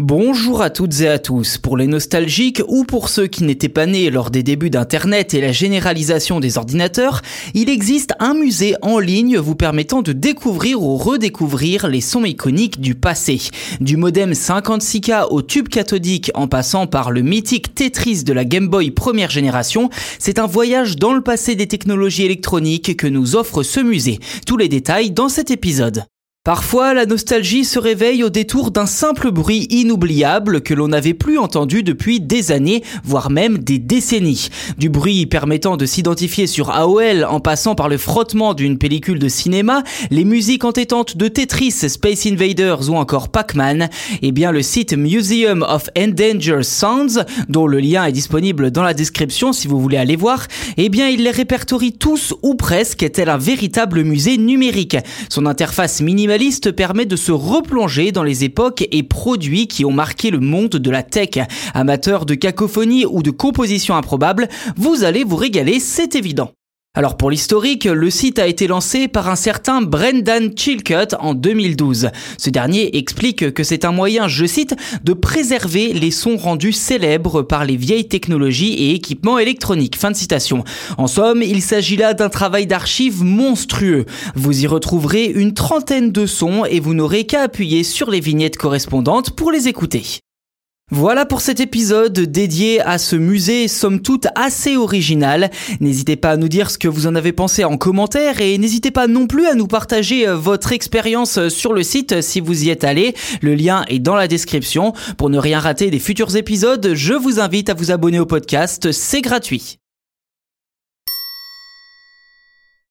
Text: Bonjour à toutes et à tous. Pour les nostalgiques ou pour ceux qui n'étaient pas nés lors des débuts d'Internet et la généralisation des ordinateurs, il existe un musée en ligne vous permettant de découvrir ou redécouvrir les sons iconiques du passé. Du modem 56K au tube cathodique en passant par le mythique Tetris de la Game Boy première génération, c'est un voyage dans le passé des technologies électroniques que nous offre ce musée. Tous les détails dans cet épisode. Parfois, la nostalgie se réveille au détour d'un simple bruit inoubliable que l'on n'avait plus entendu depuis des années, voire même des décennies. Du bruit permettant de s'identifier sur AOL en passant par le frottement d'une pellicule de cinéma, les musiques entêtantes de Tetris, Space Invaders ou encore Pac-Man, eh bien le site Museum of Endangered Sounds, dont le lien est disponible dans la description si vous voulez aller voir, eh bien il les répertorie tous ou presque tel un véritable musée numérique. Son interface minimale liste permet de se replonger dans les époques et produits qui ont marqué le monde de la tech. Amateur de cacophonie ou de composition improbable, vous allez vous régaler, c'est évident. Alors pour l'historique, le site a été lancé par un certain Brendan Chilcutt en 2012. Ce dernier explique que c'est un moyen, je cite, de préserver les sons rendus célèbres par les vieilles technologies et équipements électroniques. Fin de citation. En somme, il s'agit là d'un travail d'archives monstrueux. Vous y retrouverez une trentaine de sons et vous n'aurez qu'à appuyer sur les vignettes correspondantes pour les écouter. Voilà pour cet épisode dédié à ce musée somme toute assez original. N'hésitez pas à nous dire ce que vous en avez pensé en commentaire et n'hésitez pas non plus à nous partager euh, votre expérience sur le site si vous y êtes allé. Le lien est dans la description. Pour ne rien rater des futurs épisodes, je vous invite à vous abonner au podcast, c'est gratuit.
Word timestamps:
Bonjour 0.00 0.60
à 0.60 0.70
toutes 0.70 1.02
et 1.02 1.08
à 1.08 1.20
tous. 1.20 1.56
Pour 1.56 1.76
les 1.76 1.86
nostalgiques 1.86 2.60
ou 2.66 2.82
pour 2.82 3.08
ceux 3.08 3.28
qui 3.28 3.44
n'étaient 3.44 3.68
pas 3.68 3.86
nés 3.86 4.10
lors 4.10 4.32
des 4.32 4.42
débuts 4.42 4.68
d'Internet 4.68 5.34
et 5.34 5.40
la 5.40 5.52
généralisation 5.52 6.40
des 6.40 6.58
ordinateurs, 6.58 7.22
il 7.54 7.70
existe 7.70 8.12
un 8.18 8.34
musée 8.34 8.74
en 8.82 8.98
ligne 8.98 9.38
vous 9.38 9.54
permettant 9.54 10.02
de 10.02 10.12
découvrir 10.12 10.82
ou 10.82 10.96
redécouvrir 10.96 11.86
les 11.86 12.00
sons 12.00 12.24
iconiques 12.24 12.80
du 12.80 12.96
passé. 12.96 13.40
Du 13.80 13.96
modem 13.96 14.32
56K 14.32 15.28
au 15.30 15.42
tube 15.42 15.68
cathodique 15.68 16.32
en 16.34 16.48
passant 16.48 16.88
par 16.88 17.12
le 17.12 17.22
mythique 17.22 17.76
Tetris 17.76 18.24
de 18.24 18.32
la 18.32 18.44
Game 18.44 18.66
Boy 18.66 18.90
première 18.90 19.30
génération, 19.30 19.90
c'est 20.18 20.40
un 20.40 20.46
voyage 20.48 20.96
dans 20.96 21.12
le 21.12 21.20
passé 21.20 21.54
des 21.54 21.68
technologies 21.68 22.24
électroniques 22.24 22.96
que 22.96 23.06
nous 23.06 23.36
offre 23.36 23.62
ce 23.62 23.78
musée. 23.78 24.18
Tous 24.44 24.56
les 24.56 24.68
détails 24.68 25.12
dans 25.12 25.28
cet 25.28 25.52
épisode. 25.52 26.04
Parfois, 26.44 26.92
la 26.92 27.06
nostalgie 27.06 27.64
se 27.64 27.78
réveille 27.78 28.22
au 28.22 28.28
détour 28.28 28.70
d'un 28.70 28.84
simple 28.84 29.30
bruit 29.30 29.66
inoubliable 29.70 30.60
que 30.60 30.74
l'on 30.74 30.88
n'avait 30.88 31.14
plus 31.14 31.38
entendu 31.38 31.82
depuis 31.82 32.20
des 32.20 32.52
années, 32.52 32.82
voire 33.02 33.30
même 33.30 33.56
des 33.56 33.78
décennies. 33.78 34.50
Du 34.76 34.90
bruit 34.90 35.24
permettant 35.24 35.78
de 35.78 35.86
s'identifier 35.86 36.46
sur 36.46 36.68
AOL 36.68 37.24
en 37.24 37.40
passant 37.40 37.74
par 37.74 37.88
le 37.88 37.96
frottement 37.96 38.52
d'une 38.52 38.76
pellicule 38.76 39.18
de 39.18 39.28
cinéma, 39.28 39.84
les 40.10 40.26
musiques 40.26 40.66
entêtantes 40.66 41.16
de 41.16 41.28
Tetris, 41.28 41.70
Space 41.88 42.26
Invaders 42.26 42.90
ou 42.90 42.96
encore 42.96 43.30
Pac-Man, 43.30 43.88
eh 44.20 44.30
bien 44.30 44.52
le 44.52 44.60
site 44.60 44.92
Museum 44.92 45.64
of 45.66 45.88
Endangered 45.96 46.62
Sounds, 46.62 47.24
dont 47.48 47.66
le 47.66 47.80
lien 47.80 48.04
est 48.04 48.12
disponible 48.12 48.70
dans 48.70 48.82
la 48.82 48.92
description 48.92 49.54
si 49.54 49.66
vous 49.66 49.80
voulez 49.80 49.96
aller 49.96 50.16
voir, 50.16 50.46
eh 50.76 50.90
bien 50.90 51.08
il 51.08 51.22
les 51.22 51.30
répertorie 51.30 51.94
tous 51.94 52.34
ou 52.42 52.54
presque 52.54 53.10
tel 53.12 53.30
un 53.30 53.38
véritable 53.38 54.02
musée 54.02 54.36
numérique. 54.36 54.98
Son 55.30 55.46
interface 55.46 56.02
minimale 56.02 56.33
liste 56.36 56.72
permet 56.72 57.06
de 57.06 57.16
se 57.16 57.32
replonger 57.32 58.12
dans 58.12 58.22
les 58.22 58.44
époques 58.44 58.86
et 58.90 59.02
produits 59.02 59.66
qui 59.66 59.84
ont 59.84 59.92
marqué 59.92 60.30
le 60.30 60.40
monde 60.40 60.70
de 60.70 60.90
la 60.90 61.02
tech. 61.02 61.38
Amateur 61.74 62.26
de 62.26 62.34
cacophonie 62.34 63.06
ou 63.06 63.22
de 63.22 63.30
composition 63.30 63.96
improbable, 63.96 64.48
vous 64.76 65.04
allez 65.04 65.24
vous 65.24 65.36
régaler, 65.36 65.80
c'est 65.80 66.14
évident. 66.14 66.52
Alors 66.96 67.16
pour 67.16 67.32
l'historique, 67.32 67.86
le 67.86 68.08
site 68.08 68.38
a 68.38 68.46
été 68.46 68.68
lancé 68.68 69.08
par 69.08 69.28
un 69.28 69.34
certain 69.34 69.82
Brendan 69.82 70.56
Chilcutt 70.56 71.16
en 71.18 71.34
2012. 71.34 72.10
Ce 72.38 72.50
dernier 72.50 72.96
explique 72.96 73.52
que 73.52 73.64
c'est 73.64 73.84
un 73.84 73.90
moyen, 73.90 74.28
je 74.28 74.46
cite, 74.46 74.76
de 75.02 75.12
préserver 75.12 75.92
les 75.92 76.12
sons 76.12 76.36
rendus 76.36 76.70
célèbres 76.70 77.42
par 77.42 77.64
les 77.64 77.76
vieilles 77.76 78.06
technologies 78.06 78.74
et 78.74 78.94
équipements 78.94 79.40
électroniques. 79.40 79.96
Fin 79.96 80.12
de 80.12 80.16
citation. 80.16 80.62
En 80.96 81.08
somme, 81.08 81.42
il 81.42 81.62
s'agit 81.62 81.96
là 81.96 82.14
d'un 82.14 82.28
travail 82.28 82.68
d'archives 82.68 83.24
monstrueux. 83.24 84.06
Vous 84.36 84.62
y 84.62 84.68
retrouverez 84.68 85.24
une 85.24 85.52
trentaine 85.52 86.12
de 86.12 86.26
sons 86.26 86.64
et 86.64 86.78
vous 86.78 86.94
n'aurez 86.94 87.26
qu'à 87.26 87.42
appuyer 87.42 87.82
sur 87.82 88.08
les 88.08 88.20
vignettes 88.20 88.56
correspondantes 88.56 89.32
pour 89.32 89.50
les 89.50 89.66
écouter. 89.66 90.20
Voilà 90.90 91.24
pour 91.24 91.40
cet 91.40 91.60
épisode 91.60 92.12
dédié 92.12 92.82
à 92.82 92.98
ce 92.98 93.16
musée 93.16 93.68
somme 93.68 94.00
toute 94.00 94.26
assez 94.34 94.76
original. 94.76 95.50
N'hésitez 95.80 96.16
pas 96.16 96.32
à 96.32 96.36
nous 96.36 96.48
dire 96.48 96.70
ce 96.70 96.76
que 96.76 96.88
vous 96.88 97.06
en 97.06 97.14
avez 97.14 97.32
pensé 97.32 97.64
en 97.64 97.78
commentaire 97.78 98.42
et 98.42 98.58
n'hésitez 98.58 98.90
pas 98.90 99.06
non 99.06 99.26
plus 99.26 99.46
à 99.46 99.54
nous 99.54 99.66
partager 99.66 100.28
euh, 100.28 100.36
votre 100.36 100.72
expérience 100.72 101.48
sur 101.48 101.72
le 101.72 101.82
site 101.82 102.20
si 102.20 102.40
vous 102.40 102.64
y 102.64 102.68
êtes 102.68 102.84
allé. 102.84 103.14
Le 103.40 103.54
lien 103.54 103.84
est 103.88 103.98
dans 103.98 104.14
la 104.14 104.28
description. 104.28 104.92
Pour 105.16 105.30
ne 105.30 105.38
rien 105.38 105.58
rater 105.58 105.90
des 105.90 105.98
futurs 105.98 106.36
épisodes, 106.36 106.92
je 106.94 107.14
vous 107.14 107.40
invite 107.40 107.70
à 107.70 107.74
vous 107.74 107.90
abonner 107.90 108.20
au 108.20 108.26
podcast, 108.26 108.92
c'est 108.92 109.22
gratuit. 109.22 109.78